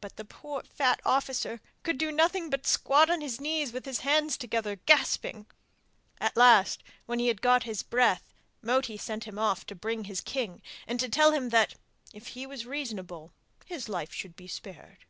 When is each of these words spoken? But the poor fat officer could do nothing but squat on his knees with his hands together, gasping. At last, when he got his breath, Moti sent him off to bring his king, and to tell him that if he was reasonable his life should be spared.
But 0.00 0.16
the 0.16 0.24
poor 0.24 0.64
fat 0.64 1.00
officer 1.04 1.60
could 1.84 1.96
do 1.96 2.10
nothing 2.10 2.50
but 2.50 2.66
squat 2.66 3.08
on 3.08 3.20
his 3.20 3.40
knees 3.40 3.72
with 3.72 3.84
his 3.86 4.00
hands 4.00 4.36
together, 4.36 4.74
gasping. 4.84 5.46
At 6.20 6.36
last, 6.36 6.82
when 7.04 7.20
he 7.20 7.32
got 7.32 7.62
his 7.62 7.84
breath, 7.84 8.34
Moti 8.62 8.96
sent 8.96 9.22
him 9.22 9.38
off 9.38 9.64
to 9.66 9.76
bring 9.76 10.06
his 10.06 10.20
king, 10.20 10.60
and 10.88 10.98
to 10.98 11.08
tell 11.08 11.30
him 11.30 11.50
that 11.50 11.76
if 12.12 12.26
he 12.34 12.46
was 12.46 12.66
reasonable 12.66 13.32
his 13.64 13.88
life 13.88 14.12
should 14.12 14.34
be 14.34 14.48
spared. 14.48 15.04